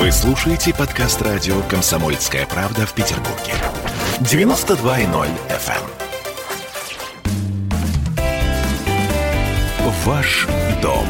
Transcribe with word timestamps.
Вы 0.00 0.10
слушаете 0.12 0.72
подкаст 0.72 1.20
радио 1.20 1.60
«Комсомольская 1.68 2.46
правда» 2.46 2.86
в 2.86 2.94
Петербурге. 2.94 3.52
92.0 4.20 5.28
FM. 5.50 5.74
эм. 9.78 9.92
Ваш 10.06 10.46
дом 10.80 11.06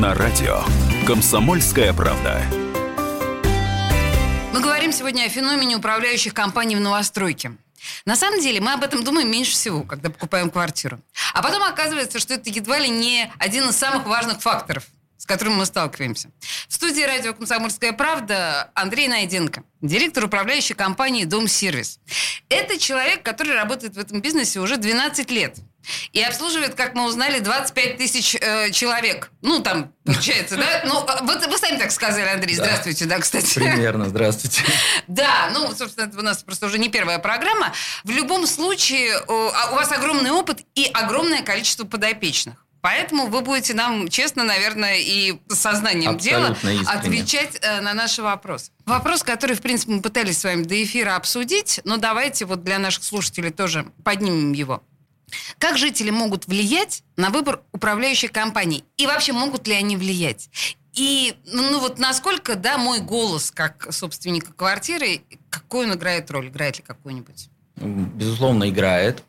на 0.00 0.14
радио 0.14 0.62
«Комсомольская 1.06 1.92
правда». 1.92 2.42
Мы 4.52 4.60
говорим 4.60 4.90
сегодня 4.90 5.26
о 5.26 5.28
феномене 5.28 5.76
управляющих 5.76 6.34
компаний 6.34 6.74
в 6.74 6.80
новостройке. 6.80 7.52
На 8.04 8.16
самом 8.16 8.40
деле 8.40 8.60
мы 8.60 8.72
об 8.72 8.82
этом 8.82 9.04
думаем 9.04 9.30
меньше 9.30 9.52
всего, 9.52 9.84
когда 9.84 10.10
покупаем 10.10 10.50
квартиру. 10.50 10.98
А 11.34 11.40
потом 11.40 11.62
оказывается, 11.62 12.18
что 12.18 12.34
это 12.34 12.50
едва 12.50 12.80
ли 12.80 12.88
не 12.88 13.30
один 13.38 13.68
из 13.68 13.76
самых 13.76 14.06
важных 14.06 14.42
факторов– 14.42 14.82
с 15.16 15.26
которым 15.26 15.54
мы 15.54 15.66
сталкиваемся. 15.66 16.30
В 16.68 16.74
студии 16.74 17.02
радио 17.02 17.32
«Комсомольская 17.34 17.92
правда» 17.92 18.70
Андрей 18.74 19.08
Найденко, 19.08 19.62
директор 19.80 20.24
управляющей 20.24 20.74
компании 20.74 21.24
«Дом 21.24 21.48
Сервис». 21.48 22.00
Это 22.48 22.78
человек, 22.78 23.22
который 23.22 23.54
работает 23.54 23.94
в 23.94 23.98
этом 23.98 24.20
бизнесе 24.20 24.60
уже 24.60 24.76
12 24.76 25.30
лет. 25.30 25.58
И 26.12 26.22
обслуживает, 26.22 26.74
как 26.74 26.94
мы 26.94 27.04
узнали, 27.06 27.40
25 27.40 27.98
тысяч 27.98 28.36
э, 28.40 28.70
человек. 28.70 29.30
Ну, 29.42 29.60
там, 29.60 29.92
получается, 30.04 30.56
да? 30.56 30.82
Ну, 30.86 31.04
а, 31.06 31.22
вот 31.22 31.46
вы 31.46 31.58
сами 31.58 31.78
так 31.78 31.90
сказали, 31.90 32.28
Андрей. 32.28 32.56
Да. 32.56 32.64
Здравствуйте, 32.64 33.04
да, 33.04 33.18
кстати. 33.18 33.54
Примерно, 33.54 34.08
здравствуйте. 34.08 34.62
Да, 35.08 35.50
ну, 35.52 35.74
собственно, 35.74 36.06
это 36.06 36.18
у 36.18 36.22
нас 36.22 36.42
просто 36.42 36.66
уже 36.66 36.78
не 36.78 36.88
первая 36.88 37.18
программа. 37.18 37.72
В 38.04 38.10
любом 38.10 38.46
случае, 38.46 39.16
а 39.16 39.72
у 39.72 39.74
вас 39.74 39.92
огромный 39.92 40.30
опыт 40.30 40.60
и 40.74 40.86
огромное 40.86 41.42
количество 41.42 41.84
подопечных. 41.84 42.63
Поэтому 42.84 43.28
вы 43.28 43.40
будете 43.40 43.72
нам 43.72 44.08
честно, 44.08 44.44
наверное, 44.44 44.98
и 44.98 45.40
сознанием 45.48 46.16
Абсолютно 46.16 46.68
дела 46.68 46.82
искренне. 46.82 46.98
отвечать 46.98 47.58
э, 47.62 47.80
на 47.80 47.94
наши 47.94 48.20
вопросы. 48.20 48.72
Вопрос, 48.84 49.22
который, 49.22 49.56
в 49.56 49.62
принципе, 49.62 49.92
мы 49.92 50.02
пытались 50.02 50.40
с 50.40 50.44
вами 50.44 50.64
до 50.64 50.84
эфира 50.84 51.16
обсудить, 51.16 51.80
но 51.84 51.96
давайте 51.96 52.44
вот 52.44 52.62
для 52.62 52.78
наших 52.78 53.02
слушателей 53.02 53.52
тоже 53.52 53.86
поднимем 54.04 54.52
его. 54.52 54.82
Как 55.58 55.78
жители 55.78 56.10
могут 56.10 56.46
влиять 56.46 57.04
на 57.16 57.30
выбор 57.30 57.62
управляющей 57.72 58.28
компании? 58.28 58.84
И 58.98 59.06
вообще 59.06 59.32
могут 59.32 59.66
ли 59.66 59.72
они 59.72 59.96
влиять? 59.96 60.50
И 60.92 61.34
ну 61.46 61.80
вот 61.80 61.98
насколько, 61.98 62.54
да, 62.54 62.76
мой 62.76 63.00
голос 63.00 63.50
как 63.50 63.94
собственника 63.94 64.52
квартиры, 64.52 65.22
какую 65.48 65.88
он 65.88 65.94
играет 65.94 66.30
роль? 66.30 66.48
Играет 66.48 66.76
ли 66.76 66.84
какую-нибудь? 66.86 67.48
Безусловно, 67.76 68.68
играет. 68.68 69.22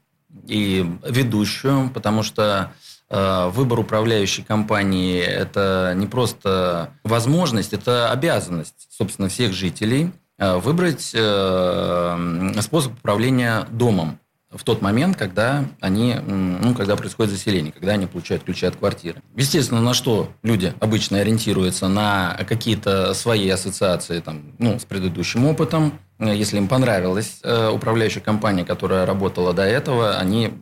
И 0.46 0.86
ведущую, 1.08 1.90
потому 1.92 2.22
что 2.22 2.74
выбор 3.10 3.80
управляющей 3.80 4.44
компании– 4.44 5.20
это 5.22 5.94
не 5.96 6.08
просто 6.08 6.90
возможность, 7.04 7.74
это 7.74 8.12
обязанность, 8.12 8.88
собственно, 8.90 9.30
всех 9.30 9.54
жителей 9.54 10.12
э, 10.38 10.58
выбрать 10.58 11.12
э, 11.14 12.52
способ 12.62 12.94
управления 12.94 13.68
домом 13.72 14.20
в 14.56 14.64
тот 14.64 14.82
момент, 14.82 15.18
когда 15.18 15.66
они, 15.82 16.16
ну, 16.16 16.74
когда 16.76 16.96
происходит 16.96 17.34
заселение, 17.34 17.72
когда 17.72 17.94
они 17.94 18.08
получают 18.08 18.44
ключи 18.44 18.66
от 18.66 18.76
квартиры. 18.76 19.22
Естественно, 19.36 19.82
на 19.82 19.94
что 19.94 20.30
люди 20.44 20.74
обычно 20.80 21.20
ориентируются? 21.20 21.88
На 21.88 22.38
какие-то 22.48 23.14
свои 23.14 23.50
ассоциации 23.50 24.20
там, 24.22 24.54
ну, 24.58 24.80
с 24.80 24.86
предыдущим 24.86 25.46
опытом. 25.46 26.00
Если 26.20 26.58
им 26.58 26.68
понравилась 26.68 27.40
э, 27.44 27.70
управляющая 27.70 28.22
компания, 28.22 28.64
которая 28.64 29.06
работала 29.06 29.54
до 29.54 29.64
этого, 29.64 30.18
они 30.18 30.54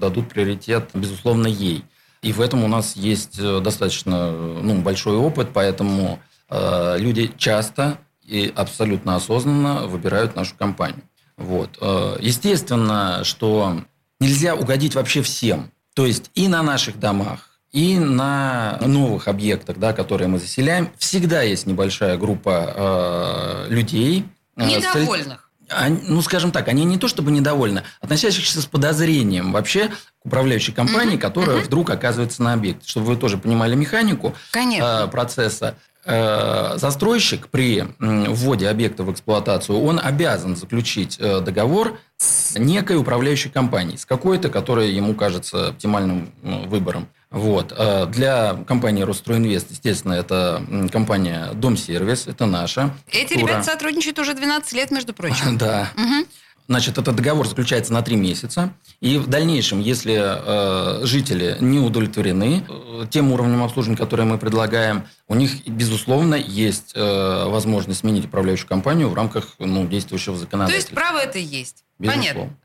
дадут 0.00 0.28
приоритет, 0.28 0.90
безусловно, 0.94 1.48
ей. 1.48 1.84
И 2.22 2.32
в 2.32 2.40
этом 2.40 2.64
у 2.64 2.68
нас 2.68 2.96
есть 2.96 3.38
э, 3.38 3.60
достаточно 3.60 4.30
ну, 4.30 4.80
большой 4.82 5.16
опыт, 5.16 5.48
поэтому 5.52 6.20
э, 6.48 6.96
люди 6.98 7.32
часто 7.36 7.98
и 8.24 8.52
абсолютно 8.54 9.16
осознанно 9.16 9.86
выбирают 9.86 10.36
нашу 10.36 10.54
компанию. 10.56 11.02
Вот. 11.36 11.76
Э, 11.80 12.16
естественно, 12.20 13.22
что 13.24 13.82
нельзя 14.20 14.54
угодить 14.54 14.94
вообще 14.94 15.22
всем. 15.22 15.70
То 15.94 16.06
есть 16.06 16.30
и 16.34 16.48
на 16.48 16.62
наших 16.62 16.98
домах, 16.98 17.50
и 17.72 17.98
на 17.98 18.78
новых 18.86 19.28
объектах, 19.28 19.78
да, 19.78 19.92
которые 19.92 20.28
мы 20.28 20.38
заселяем, 20.38 20.90
всегда 20.96 21.42
есть 21.42 21.66
небольшая 21.66 22.16
группа 22.16 22.72
э, 22.74 23.66
людей. 23.68 24.24
Э, 24.56 24.66
Недовольных. 24.66 25.50
Они, 25.68 25.98
ну, 26.06 26.20
скажем 26.20 26.52
так, 26.52 26.68
они 26.68 26.84
не 26.84 26.98
то 26.98 27.08
чтобы 27.08 27.30
недовольны, 27.30 27.84
относящихся 28.00 28.60
с 28.60 28.66
подозрением 28.66 29.52
вообще 29.52 29.88
к 29.88 30.26
управляющей 30.26 30.74
компании, 30.74 31.14
mm-hmm. 31.14 31.18
которая 31.18 31.58
mm-hmm. 31.58 31.64
вдруг 31.64 31.90
оказывается 31.90 32.42
на 32.42 32.52
объекте. 32.52 32.88
Чтобы 32.88 33.06
вы 33.06 33.16
тоже 33.16 33.38
понимали 33.38 33.74
механику 33.74 34.34
Конечно. 34.50 35.04
Э, 35.06 35.08
процесса. 35.08 35.76
Э, 36.06 36.74
застройщик 36.76 37.48
при 37.48 37.82
вводе 37.98 38.68
объекта 38.68 39.04
в 39.04 39.12
эксплуатацию, 39.12 39.80
он 39.80 39.98
обязан 40.02 40.54
заключить 40.54 41.16
э, 41.18 41.40
договор 41.40 41.98
с 42.18 42.58
некой 42.58 42.98
управляющей 42.98 43.50
компанией, 43.50 43.96
с 43.96 44.04
какой-то, 44.04 44.50
которая 44.50 44.88
ему 44.88 45.14
кажется 45.14 45.68
оптимальным 45.68 46.30
выбором. 46.42 47.08
Вот. 47.30 47.72
Э, 47.76 48.06
для 48.06 48.54
компании 48.66 49.02
Росстройинвест, 49.02 49.70
естественно, 49.70 50.12
это 50.12 50.62
компания 50.92 51.50
Дом 51.54 51.76
Сервис, 51.76 52.26
это 52.26 52.46
наша. 52.46 52.94
Эти 53.10 53.34
ребята 53.34 53.62
сотрудничают 53.62 54.18
уже 54.18 54.34
12 54.34 54.72
лет, 54.72 54.90
между 54.90 55.12
прочим. 55.12 55.58
Да. 55.64 55.88
Угу. 55.96 56.26
Значит, 56.66 56.96
этот 56.96 57.14
договор 57.16 57.46
заключается 57.46 57.92
на 57.92 58.00
три 58.00 58.16
месяца. 58.16 58.72
И 59.00 59.18
в 59.18 59.26
дальнейшем, 59.26 59.80
если 59.80 60.18
э, 60.18 61.04
жители 61.04 61.58
не 61.60 61.78
удовлетворены 61.78 62.64
э, 62.66 63.06
тем 63.10 63.32
уровнем 63.32 63.62
обслуживания, 63.62 63.98
которое 63.98 64.24
мы 64.24 64.38
предлагаем, 64.38 65.06
у 65.28 65.34
них, 65.34 65.66
безусловно, 65.66 66.36
есть 66.36 66.92
э, 66.94 67.44
возможность 67.48 68.00
сменить 68.00 68.24
управляющую 68.26 68.66
компанию 68.66 69.10
в 69.10 69.14
рамках 69.14 69.56
ну, 69.58 69.86
действующего 69.86 70.38
законодательства. 70.38 70.94
То 70.94 71.00
есть 71.00 71.12
право 71.12 71.18
это 71.22 71.38
есть. 71.38 71.84
Безусловно. 71.98 72.32
Понятно. 72.32 72.56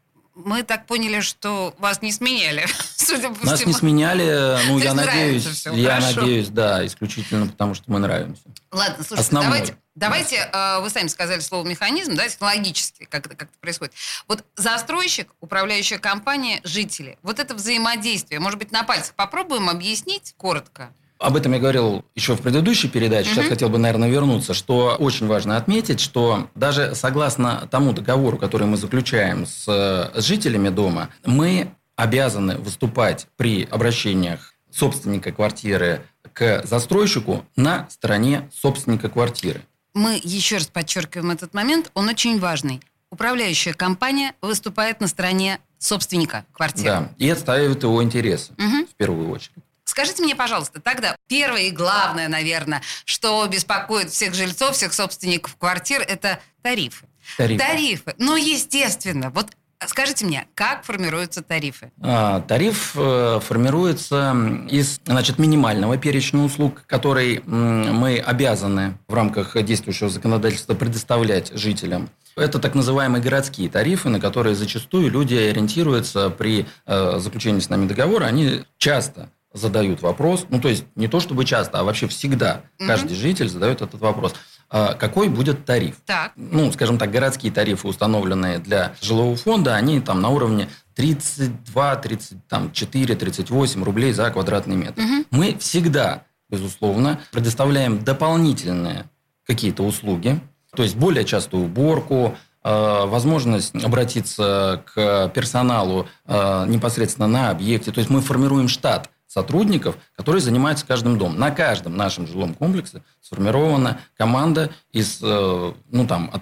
Мы 0.46 0.64
так 0.64 0.86
поняли, 0.86 1.20
что 1.20 1.76
вас 1.80 2.02
не 2.02 2.12
сменяли, 2.14 2.66
судя 2.96 3.30
по 3.30 3.46
Нас 3.46 3.60
всему. 3.60 3.72
не 3.74 3.78
сменяли, 3.78 4.58
ну, 4.68 4.80
То 4.80 4.86
я 4.86 4.94
надеюсь, 4.94 5.46
всё, 5.46 5.74
я 5.74 6.00
хорошо. 6.00 6.22
надеюсь, 6.22 6.48
да, 6.48 6.86
исключительно 6.86 7.48
потому, 7.48 7.74
что 7.74 7.92
мы 7.92 8.00
нравимся. 8.00 8.42
Ладно, 8.72 9.04
слушайте, 9.04 9.22
Основной. 9.22 9.52
давайте, 9.52 9.78
давайте 9.96 10.36
э, 10.52 10.80
вы 10.80 10.90
сами 10.90 11.08
сказали 11.08 11.42
слово 11.42 11.68
механизм, 11.68 12.16
да, 12.16 12.28
технологически, 12.28 13.06
как 13.06 13.26
это, 13.26 13.36
как 13.36 13.50
это 13.50 13.58
происходит. 13.60 13.94
Вот 14.28 14.46
застройщик, 14.56 15.30
управляющая 15.42 15.98
компания, 16.00 16.62
жители, 16.64 17.18
вот 17.22 17.40
это 17.40 17.54
взаимодействие, 17.54 18.40
может 18.40 18.60
быть, 18.60 18.72
на 18.72 18.84
пальцах 18.84 19.16
попробуем 19.16 19.70
объяснить 19.70 20.34
коротко? 20.38 20.94
Об 21.20 21.36
этом 21.36 21.52
я 21.52 21.60
говорил 21.60 22.06
еще 22.16 22.36
в 22.36 22.42
предыдущей 22.42 22.88
передаче. 22.88 23.30
Сейчас 23.32 23.40
Мгм. 23.46 23.50
хотел 23.50 23.70
бы, 23.70 23.78
наверное, 23.78 24.10
вернуться, 24.10 24.54
что 24.54 24.96
очень 24.98 25.28
важно 25.28 25.58
отметить, 25.58 26.00
что 26.00 26.48
даже 26.56 26.96
согласно 26.96 27.68
тому 27.70 27.92
договору, 27.92 28.38
который 28.38 28.68
мы 28.68 28.78
заключаем 28.78 29.46
с, 29.46 29.66
с 29.68 30.24
жителями 30.26 30.70
дома, 30.70 31.10
мы 31.26 31.72
обязаны 31.98 32.56
выступать 32.58 33.28
при 33.36 33.68
обращениях 33.70 34.54
собственника 34.72 35.34
квартиры 35.34 36.04
к 36.32 36.66
застройщику 36.66 37.44
на 37.58 37.90
стороне 37.90 38.50
собственника 38.56 39.10
квартиры. 39.10 39.62
Мы 39.94 40.22
еще 40.24 40.56
раз 40.58 40.68
подчеркиваем 40.68 41.32
этот 41.32 41.54
момент, 41.54 41.92
он 41.96 42.08
очень 42.08 42.40
важный. 42.40 42.80
Управляющая 43.12 43.74
компания 43.74 44.36
выступает 44.42 45.02
на 45.02 45.08
стороне 45.08 45.60
собственника 45.80 46.46
квартиры. 46.54 46.86
Да, 46.86 47.10
и 47.18 47.30
отстаивает 47.30 47.84
его 47.84 48.02
интересы 48.02 48.54
Мгм. 48.58 48.86
в 48.86 48.96
первую 48.96 49.32
очередь. 49.32 49.56
Скажите 49.90 50.24
мне, 50.24 50.36
пожалуйста, 50.36 50.80
тогда 50.80 51.16
первое 51.28 51.64
и 51.64 51.72
главное, 51.72 52.28
наверное, 52.28 52.82
что 53.06 53.46
беспокоит 53.48 54.12
всех 54.12 54.36
жильцов, 54.36 54.76
всех 54.76 54.94
собственников 54.94 55.56
квартир, 55.58 56.02
это 56.02 56.40
тарифы. 56.62 57.06
Тарифы. 57.38 57.60
Тарифы. 57.60 58.16
Ну, 58.18 58.36
естественно. 58.36 59.32
Вот 59.32 59.48
скажите 59.88 60.26
мне, 60.26 60.48
как 60.54 60.84
формируются 60.84 61.42
тарифы? 61.42 61.92
А, 62.02 62.42
Тариф 62.42 62.94
э, 62.96 63.40
формируется 63.42 64.36
из 64.70 65.00
значит, 65.06 65.40
минимального 65.40 65.98
перечня 65.98 66.42
услуг, 66.42 66.84
который 66.86 67.42
мы 67.46 68.20
обязаны 68.20 68.98
в 69.08 69.14
рамках 69.14 69.62
действующего 69.64 70.10
законодательства 70.10 70.74
предоставлять 70.76 71.52
жителям. 71.54 72.10
Это 72.36 72.60
так 72.60 72.76
называемые 72.76 73.22
городские 73.22 73.70
тарифы, 73.70 74.10
на 74.10 74.20
которые 74.20 74.56
зачастую 74.56 75.10
люди 75.10 75.36
ориентируются 75.36 76.30
при 76.30 76.66
э, 76.86 77.20
заключении 77.20 77.60
с 77.60 77.70
нами 77.70 77.88
договора. 77.88 78.26
Они 78.26 78.64
часто 78.78 79.30
задают 79.54 80.02
вопрос, 80.02 80.46
ну 80.50 80.60
то 80.62 80.70
есть 80.70 80.86
не 80.96 81.08
то 81.08 81.20
чтобы 81.20 81.44
часто, 81.46 81.80
а 81.80 81.84
вообще 81.84 82.08
всегда 82.08 82.62
Мгм. 82.78 82.88
каждый 82.88 83.16
житель 83.16 83.50
задает 83.50 83.82
этот 83.82 84.00
вопрос. 84.00 84.34
А 84.72 84.94
какой 84.94 85.30
будет 85.30 85.66
тариф? 85.66 85.96
Так. 86.06 86.34
ну, 86.36 86.72
скажем 86.72 87.00
так, 87.00 87.10
городские 87.10 87.52
тарифы, 87.52 87.88
установленные 87.88 88.60
для 88.60 88.94
жилого 89.02 89.36
фонда, 89.36 89.76
они 89.76 90.00
там 90.00 90.22
на 90.22 90.30
уровне 90.30 90.70
32, 90.94 91.96
34, 91.96 93.16
38 93.16 93.84
рублей 93.84 94.14
за 94.14 94.30
квадратный 94.30 94.76
метр. 94.76 95.02
Мгм. 95.02 95.26
Мы 95.32 95.58
всегда, 95.60 96.24
безусловно, 96.50 97.20
предоставляем 97.32 98.04
дополнительные 98.04 99.06
какие-то 99.48 99.82
услуги, 99.84 100.40
то 100.76 100.84
есть 100.84 100.96
более 100.96 101.26
частую 101.26 101.66
уборку, 101.66 102.38
э, 102.64 103.06
возможность 103.06 103.74
обратиться 103.84 104.84
к 104.94 105.30
персоналу 105.34 106.08
э, 106.28 106.66
непосредственно 106.68 107.28
на 107.28 107.50
объекте. 107.50 107.92
То 107.92 108.00
есть 108.00 108.12
мы 108.12 108.22
формируем 108.22 108.68
штат 108.68 109.10
сотрудников, 109.30 109.96
которые 110.16 110.42
занимаются 110.42 110.86
каждым 110.86 111.18
домом. 111.18 111.40
На 111.40 111.52
каждом 111.52 111.96
нашем 111.96 112.28
жилом 112.28 112.56
комплексе 112.56 113.04
сформирована 113.22 114.00
команда 114.18 114.72
из, 114.92 115.20
э, 115.22 115.74
ну, 115.92 116.08
там, 116.08 116.32
от 116.34 116.42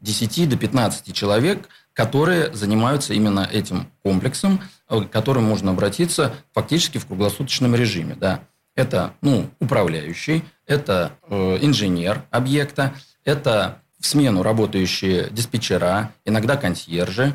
10 0.00 0.48
до 0.48 0.56
15 0.56 1.14
человек, 1.14 1.68
которые 1.94 2.54
занимаются 2.54 3.14
именно 3.14 3.48
этим 3.50 3.90
комплексом, 4.02 4.60
э, 4.90 5.00
к 5.00 5.10
которым 5.10 5.44
можно 5.44 5.70
обратиться 5.70 6.34
фактически 6.52 6.98
в 6.98 7.06
круглосуточном 7.06 7.74
режиме. 7.74 8.14
Да. 8.14 8.40
Это 8.74 9.14
ну, 9.22 9.48
управляющий, 9.58 10.44
это 10.66 11.12
э, 11.30 11.58
инженер 11.62 12.24
объекта, 12.30 12.94
это 13.24 13.80
в 13.98 14.06
смену 14.06 14.42
работающие 14.42 15.30
диспетчера, 15.30 16.12
иногда 16.26 16.58
консьержи, 16.58 17.34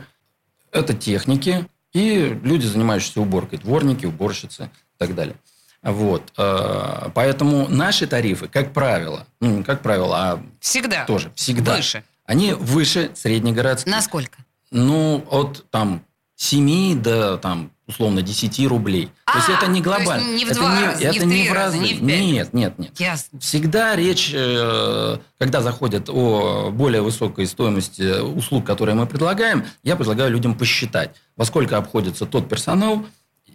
это 0.72 0.94
техники 0.94 1.68
и 1.94 2.40
люди, 2.44 2.66
занимающиеся 2.66 3.22
уборкой, 3.22 3.60
дворники, 3.60 4.06
уборщицы 4.06 4.66
и 4.66 4.98
так 4.98 5.16
далее. 5.16 5.36
Вот. 5.82 6.32
Э, 6.38 7.10
поэтому 7.14 7.68
наши 7.68 8.08
тарифы, 8.08 8.48
как 8.48 8.72
правило, 8.72 9.26
ну, 9.40 9.58
не 9.58 9.64
как 9.64 9.82
правило, 9.82 10.18
а 10.18 10.44
всегда. 10.60 11.06
тоже 11.06 11.32
всегда. 11.36 11.76
Выше. 11.76 12.04
Они 12.26 12.54
выше 12.54 13.12
среднегородских. 13.16 13.92
Насколько? 13.92 14.38
Ну, 14.70 15.26
от 15.30 15.66
там 15.70 16.04
7 16.36 17.02
до 17.02 17.38
там 17.38 17.72
условно 17.88 18.22
10 18.22 18.68
рублей. 18.68 19.12
А, 19.32 19.34
то 19.34 19.38
есть 19.38 19.50
это 19.50 19.72
не 19.72 19.82
глобально. 19.82 20.36
Не 20.36 20.46
в 20.46 20.50
это 20.50 20.60
два 20.60 20.76
не, 20.80 20.86
раза, 20.86 21.04
это 21.04 21.14
не 21.14 21.20
в 21.20 21.22
три 21.22 21.42
не 21.42 21.50
в 21.50 21.54
раза, 21.54 21.78
не 21.78 21.94
в 21.94 22.00
пять. 22.00 22.02
Нет, 22.02 22.54
нет, 22.54 22.80
нет. 22.80 23.00
Ясно. 23.00 23.40
Всегда 23.40 23.96
речь, 23.96 24.32
э, 24.34 25.18
когда 25.40 25.62
заходит 25.62 26.10
о 26.10 26.70
более 26.72 27.02
высокой 27.02 27.48
стоимости 27.48 28.22
услуг, 28.22 28.66
которые 28.66 28.96
мы 28.96 29.06
предлагаем, 29.08 29.66
я 29.84 29.96
предлагаю 29.96 30.32
людям 30.32 30.56
посчитать, 30.56 31.12
во 31.38 31.46
сколько 31.46 31.78
обходится 31.78 32.26
тот 32.26 32.50
персонал, 32.50 33.06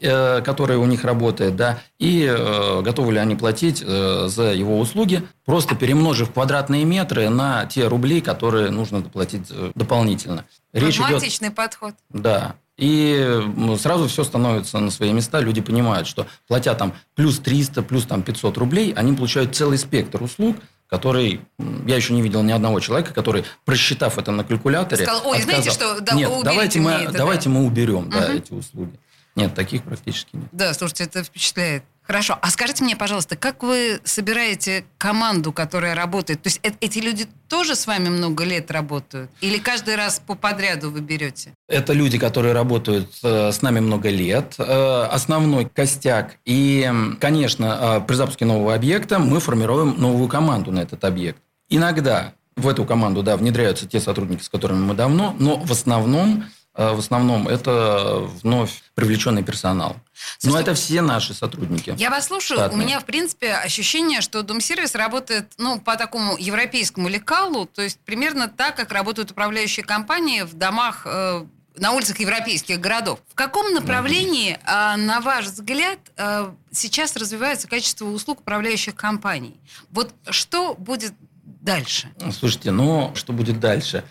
э, 0.00 0.40
который 0.40 0.78
у 0.78 0.86
них 0.86 1.04
работает, 1.04 1.56
да, 1.56 1.80
и 1.98 2.24
э, 2.24 2.80
готовы 2.82 3.12
ли 3.12 3.18
они 3.18 3.36
платить 3.36 3.78
за 3.78 4.52
его 4.54 4.78
услуги, 4.78 5.22
просто 5.44 5.74
перемножив 5.74 6.32
квадратные 6.32 6.84
метры 6.84 7.28
на 7.28 7.66
те 7.66 7.86
рубли, 7.86 8.20
которые 8.20 8.70
нужно 8.70 9.02
доплатить 9.02 9.52
дополнительно. 9.74 10.46
Речь 10.72 10.98
идет... 11.00 11.54
подход. 11.54 11.94
Да. 12.08 12.56
И 12.76 13.40
сразу 13.78 14.06
все 14.06 14.22
становится 14.22 14.78
на 14.78 14.90
свои 14.90 15.12
места. 15.12 15.40
Люди 15.40 15.60
понимают, 15.60 16.06
что 16.06 16.26
платя 16.46 16.74
там 16.74 16.94
плюс 17.14 17.38
300, 17.38 17.82
плюс 17.82 18.04
там 18.04 18.22
500 18.22 18.58
рублей, 18.58 18.92
они 18.92 19.14
получают 19.16 19.56
целый 19.56 19.78
спектр 19.78 20.22
услуг, 20.22 20.56
который... 20.88 21.40
Я 21.86 21.96
еще 21.96 22.12
не 22.12 22.22
видел 22.22 22.42
ни 22.42 22.52
одного 22.52 22.80
человека, 22.80 23.14
который, 23.14 23.44
просчитав 23.64 24.18
это 24.18 24.30
на 24.30 24.44
калькуляторе... 24.44 25.04
Сказал, 25.04 25.26
ой, 25.26 25.38
отказал, 25.38 25.62
знаете 25.62 25.70
что, 25.70 26.00
да, 26.00 26.12
нет, 26.14 26.30
давайте 26.44 26.80
мы, 26.80 26.90
это, 26.90 27.12
давайте 27.12 27.48
да. 27.48 27.54
мы 27.54 27.64
уберем 27.64 28.10
да, 28.10 28.26
угу. 28.26 28.32
эти 28.32 28.52
услуги. 28.52 29.00
Нет, 29.36 29.54
таких 29.54 29.82
практически 29.82 30.36
нет. 30.36 30.48
Да, 30.52 30.72
слушайте, 30.74 31.04
это 31.04 31.22
впечатляет. 31.22 31.84
Хорошо. 32.06 32.38
А 32.40 32.50
скажите 32.50 32.84
мне, 32.84 32.94
пожалуйста, 32.94 33.36
как 33.36 33.62
вы 33.62 34.00
собираете 34.04 34.84
команду, 34.96 35.52
которая 35.52 35.94
работает? 35.94 36.40
То 36.42 36.48
есть 36.48 36.60
э- 36.62 36.70
эти 36.80 37.00
люди 37.00 37.26
тоже 37.48 37.74
с 37.74 37.86
вами 37.86 38.08
много 38.08 38.44
лет 38.44 38.70
работают? 38.70 39.30
Или 39.40 39.58
каждый 39.58 39.96
раз 39.96 40.22
по 40.24 40.36
подряду 40.36 40.90
вы 40.90 41.00
берете? 41.00 41.52
Это 41.68 41.92
люди, 41.92 42.18
которые 42.18 42.54
работают 42.54 43.10
э, 43.24 43.50
с 43.50 43.60
нами 43.60 43.80
много 43.80 44.08
лет. 44.08 44.54
Э, 44.58 45.08
основной 45.10 45.64
костяк. 45.66 46.36
И, 46.44 46.88
конечно, 47.20 47.98
э, 47.98 48.06
при 48.06 48.14
запуске 48.14 48.44
нового 48.44 48.74
объекта 48.74 49.18
мы 49.18 49.40
формируем 49.40 49.96
новую 49.98 50.28
команду 50.28 50.70
на 50.70 50.80
этот 50.80 51.02
объект. 51.04 51.40
Иногда 51.68 52.34
в 52.56 52.68
эту 52.68 52.84
команду 52.84 53.22
да, 53.22 53.36
внедряются 53.36 53.86
те 53.86 54.00
сотрудники, 54.00 54.42
с 54.42 54.48
которыми 54.48 54.78
мы 54.78 54.94
давно, 54.94 55.34
но 55.38 55.56
в 55.56 55.72
основном 55.72 56.44
в 56.76 56.98
основном 56.98 57.48
это 57.48 58.28
вновь 58.42 58.82
привлеченный 58.94 59.42
персонал. 59.42 59.96
Слушайте, 60.38 60.48
Но 60.50 60.60
это 60.60 60.74
все 60.74 61.02
наши 61.02 61.34
сотрудники. 61.34 61.94
Я 61.96 62.10
вас 62.10 62.26
слушаю. 62.26 62.58
Штатные. 62.58 62.82
У 62.82 62.84
меня, 62.84 63.00
в 63.00 63.04
принципе, 63.04 63.54
ощущение, 63.54 64.20
что 64.20 64.42
Дом-сервис 64.42 64.94
работает 64.94 65.52
ну, 65.58 65.80
по 65.80 65.96
такому 65.96 66.36
европейскому 66.36 67.08
лекалу, 67.08 67.66
то 67.66 67.82
есть 67.82 67.98
примерно 68.00 68.48
так, 68.48 68.76
как 68.76 68.92
работают 68.92 69.30
управляющие 69.30 69.84
компании 69.84 70.42
в 70.42 70.54
домах 70.54 71.02
э, 71.04 71.44
на 71.76 71.92
улицах 71.92 72.18
европейских 72.20 72.80
городов. 72.80 73.20
В 73.28 73.34
каком 73.34 73.72
направлении, 73.72 74.58
э, 74.64 74.96
на 74.96 75.20
ваш 75.20 75.46
взгляд, 75.46 75.98
э, 76.16 76.50
сейчас 76.72 77.16
развивается 77.16 77.68
качество 77.68 78.06
услуг 78.06 78.40
управляющих 78.40 78.94
компаний? 78.94 79.60
Вот 79.90 80.12
что 80.30 80.74
будет 80.74 81.12
дальше? 81.44 82.08
Слушайте, 82.32 82.70
ну, 82.70 83.12
что 83.14 83.32
будет 83.32 83.60
дальше? 83.60 84.04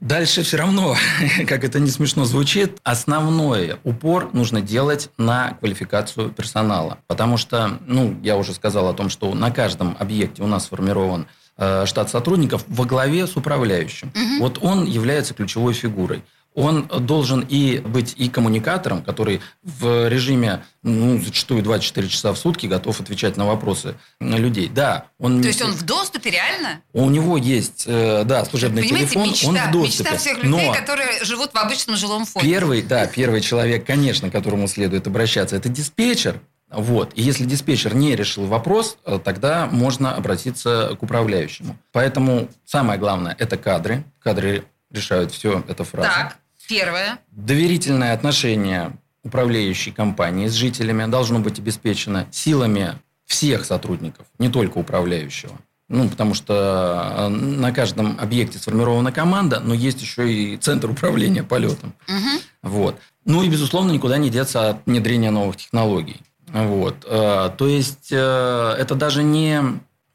Дальше 0.00 0.42
все 0.42 0.56
равно, 0.58 0.96
как 1.46 1.64
это 1.64 1.80
не 1.80 1.90
смешно 1.90 2.24
звучит, 2.24 2.78
основной 2.82 3.76
упор 3.84 4.30
нужно 4.32 4.60
делать 4.60 5.10
на 5.16 5.52
квалификацию 5.60 6.30
персонала. 6.30 6.98
Потому 7.06 7.36
что, 7.36 7.78
ну, 7.86 8.18
я 8.22 8.36
уже 8.36 8.52
сказал 8.52 8.88
о 8.88 8.94
том, 8.94 9.08
что 9.08 9.34
на 9.34 9.50
каждом 9.50 9.96
объекте 9.98 10.42
у 10.42 10.46
нас 10.46 10.64
сформирован 10.64 11.26
э, 11.56 11.86
штат 11.86 12.10
сотрудников 12.10 12.64
во 12.68 12.84
главе 12.84 13.26
с 13.26 13.36
управляющим. 13.36 14.12
Угу. 14.14 14.40
Вот 14.40 14.58
он 14.62 14.84
является 14.84 15.34
ключевой 15.34 15.72
фигурой 15.72 16.22
он 16.54 16.86
должен 16.86 17.44
и 17.48 17.78
быть 17.78 18.14
и 18.16 18.28
коммуникатором, 18.28 19.02
который 19.02 19.40
в 19.62 20.08
режиме, 20.08 20.64
ну, 20.82 21.20
зачастую 21.20 21.62
24 21.62 22.08
часа 22.08 22.32
в 22.32 22.38
сутки 22.38 22.66
готов 22.66 23.00
отвечать 23.00 23.36
на 23.36 23.44
вопросы 23.44 23.96
людей. 24.20 24.68
Да, 24.68 25.06
он... 25.18 25.42
То 25.42 25.48
есть 25.48 25.62
он 25.62 25.72
в 25.72 25.82
доступе 25.82 26.30
реально? 26.30 26.80
У 26.92 27.10
него 27.10 27.36
есть, 27.36 27.84
э, 27.86 28.22
да, 28.24 28.44
служебный 28.44 28.82
Понимаете, 28.82 29.10
телефон, 29.10 29.28
мечта, 29.28 29.48
он 29.48 29.56
в 29.56 29.70
доступе. 29.72 30.04
Мечта 30.04 30.16
всех 30.16 30.44
людей, 30.44 30.68
Но 30.68 30.72
которые 30.72 31.24
живут 31.24 31.50
в 31.52 31.56
обычном 31.56 31.96
жилом 31.96 32.24
фонде. 32.24 32.48
Первый, 32.48 32.82
да, 32.82 33.06
первый 33.06 33.40
человек, 33.40 33.84
конечно, 33.84 34.30
к 34.30 34.32
которому 34.32 34.68
следует 34.68 35.06
обращаться, 35.06 35.56
это 35.56 35.68
диспетчер. 35.68 36.40
Вот. 36.70 37.12
И 37.14 37.22
если 37.22 37.44
диспетчер 37.44 37.94
не 37.94 38.14
решил 38.14 38.46
вопрос, 38.46 38.96
э, 39.04 39.18
тогда 39.22 39.66
можно 39.66 40.14
обратиться 40.14 40.96
к 40.98 41.02
управляющему. 41.02 41.76
Поэтому 41.92 42.48
самое 42.64 42.98
главное– 42.98 43.34
это 43.38 43.56
кадры. 43.56 44.04
Кадры 44.22 44.64
решают 44.90 45.32
все, 45.32 45.64
это 45.68 45.84
фраза. 45.84 46.08
Так. 46.08 46.36
Первое. 46.68 47.18
Доверительное 47.30 48.12
отношение 48.12 48.96
управляющей 49.22 49.92
компании 49.92 50.48
с 50.48 50.52
жителями 50.52 51.10
должно 51.10 51.38
быть 51.38 51.58
обеспечено 51.58 52.26
силами 52.30 52.98
всех 53.24 53.64
сотрудников, 53.64 54.26
не 54.38 54.48
только 54.48 54.78
управляющего. 54.78 55.58
Ну, 55.88 56.08
потому 56.08 56.32
что 56.34 57.14
э, 57.16 57.28
на 57.28 57.70
каждом 57.72 58.18
объекте 58.18 58.58
сформирована 58.58 59.12
команда, 59.12 59.60
но 59.60 59.74
есть 59.74 60.00
еще 60.00 60.32
и 60.32 60.56
центр 60.56 60.90
управления 60.90 61.42
полетом. 61.42 61.94
Угу. 62.08 62.70
Вот. 62.70 62.96
Ну 63.26 63.42
и, 63.42 63.48
безусловно, 63.48 63.92
никуда 63.92 64.16
не 64.16 64.30
деться 64.30 64.70
от 64.70 64.86
внедрения 64.86 65.30
новых 65.30 65.56
технологий. 65.56 66.20
Вот. 66.48 67.04
Э, 67.06 67.50
то 67.56 67.66
есть, 67.66 68.08
э, 68.10 68.76
это 68.78 68.94
даже 68.94 69.22
не 69.22 69.60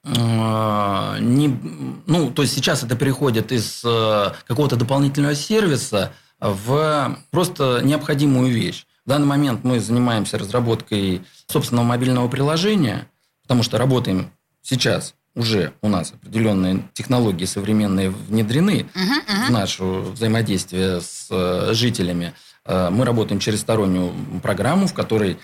не, 0.06 1.60
ну, 2.08 2.32
то 2.32 2.42
есть 2.42 2.56
сейчас 2.56 2.84
это 2.84 2.96
переходит 2.96 3.52
из 3.52 3.82
какого-то 3.82 4.78
дополнительного 4.78 5.36
сервиса 5.36 6.14
в 6.40 7.18
просто 7.32 7.82
необходимую 7.84 8.52
вещь. 8.52 8.86
В 9.06 9.10
данный 9.10 9.28
момент 9.28 9.64
мы 9.64 9.80
занимаемся 9.80 10.38
разработкой 10.38 11.22
собственного 11.48 11.86
мобильного 11.86 12.28
приложения, 12.28 13.08
потому 13.44 13.64
что 13.64 13.78
работаем 13.78 14.32
сейчас 14.62 15.16
уже 15.36 15.74
у 15.82 15.90
нас 15.90 16.14
определенные 16.14 16.84
технологии 16.94 17.46
современные 17.46 18.10
внедрены 18.10 18.86
uh-huh, 18.94 18.96
uh-huh. 18.96 19.48
в 19.48 19.50
наше 19.52 19.84
взаимодействие 19.84 21.02
с 21.02 21.28
э, 21.30 21.74
жителями. 21.74 22.34
Э, 22.66 22.90
мы 22.92 23.06
работаем 23.06 23.40
через 23.40 23.62
стороннюю 23.62 24.14
программу, 24.42 24.88
в 24.88 24.94
которой 24.94 25.38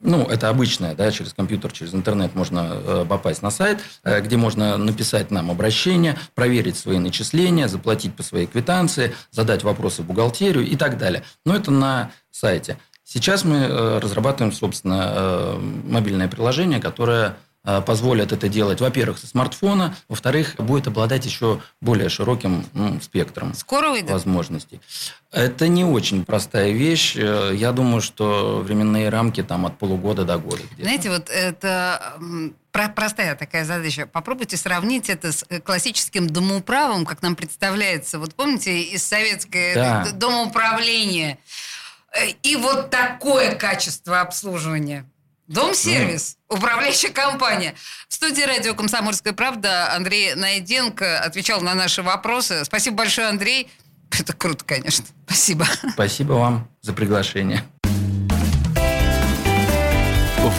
ну, 0.00 0.24
это 0.24 0.48
обычное, 0.48 0.94
да, 0.94 1.10
через 1.10 1.32
компьютер, 1.34 1.72
через 1.72 1.94
интернет 1.94 2.34
можно 2.34 2.70
э, 2.72 3.06
попасть 3.08 3.42
на 3.42 3.50
сайт, 3.50 3.80
э, 4.04 4.20
где 4.20 4.36
можно 4.36 4.76
написать 4.76 5.30
нам 5.30 5.50
обращение, 5.50 6.18
проверить 6.34 6.76
свои 6.76 6.98
начисления, 6.98 7.68
заплатить 7.68 8.14
по 8.14 8.22
своей 8.22 8.46
квитанции, 8.46 9.14
задать 9.30 9.62
вопросы 9.62 10.02
бухгалтерию 10.02 10.66
и 10.66 10.76
так 10.76 10.98
далее. 10.98 11.22
Но 11.44 11.54
это 11.54 11.70
на 11.70 12.12
сайте. 12.30 12.78
Сейчас 13.04 13.44
мы 13.44 13.56
э, 13.56 13.98
разрабатываем, 13.98 14.52
собственно, 14.52 15.56
мобильное 15.84 16.28
приложение, 16.28 16.80
которое 16.80 17.36
позволят 17.62 18.32
это 18.32 18.48
делать, 18.48 18.80
во-первых, 18.80 19.18
со 19.18 19.26
смартфона, 19.26 19.94
во-вторых, 20.08 20.54
будет 20.58 20.86
обладать 20.86 21.26
еще 21.26 21.60
более 21.80 22.08
широким 22.08 22.64
ну, 22.72 23.00
спектром 23.00 23.54
Скоро 23.54 23.90
выйдет? 23.90 24.10
возможностей. 24.10 24.80
Это 25.32 25.68
не 25.68 25.84
очень 25.84 26.24
простая 26.24 26.72
вещь. 26.72 27.16
Э, 27.16 27.52
я 27.54 27.72
думаю, 27.72 28.00
что 28.00 28.60
временные 28.60 29.10
рамки 29.10 29.42
там 29.42 29.66
от 29.66 29.78
полугода 29.78 30.24
до 30.24 30.38
года. 30.38 30.62
Где-то. 30.62 30.82
Знаете, 30.82 31.10
вот 31.10 31.28
это 31.28 32.18
простая 32.72 33.36
такая 33.36 33.64
задача. 33.64 34.06
Попробуйте 34.06 34.56
сравнить 34.56 35.08
это 35.08 35.32
с 35.32 35.44
э, 35.48 35.60
классическим 35.60 36.28
домоуправом, 36.28 37.04
как 37.04 37.22
нам 37.22 37.36
представляется. 37.36 38.18
Вот 38.18 38.34
помните 38.34 38.82
из 38.82 39.04
советского 39.04 39.74
да. 39.74 40.10
домоуправления? 40.12 41.38
И 42.42 42.56
вот 42.56 42.90
такое 42.90 43.54
качество 43.54 44.20
обслуживания. 44.20 45.06
Дом-сервис, 45.50 46.36
ну. 46.48 46.58
управляющая 46.58 47.10
компания. 47.10 47.74
В 48.08 48.14
студии 48.14 48.42
радио 48.42 48.72
«Комсомольская 48.74 49.32
правда» 49.32 49.92
Андрей 49.92 50.34
Найденко 50.34 51.18
отвечал 51.18 51.60
на 51.60 51.74
наши 51.74 52.02
вопросы. 52.02 52.64
Спасибо 52.64 52.98
большое, 52.98 53.26
Андрей. 53.26 53.68
Это 54.12 54.32
круто, 54.32 54.64
конечно. 54.64 55.04
Спасибо. 55.26 55.66
Спасибо 55.92 56.34
вам 56.34 56.68
за 56.82 56.92
приглашение. 56.92 57.64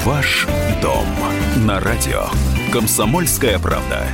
Ваш 0.03 0.45
дом 0.81 1.07
на 1.65 1.79
радио. 1.79 2.25
Комсомольская 2.73 3.59
правда. 3.59 4.07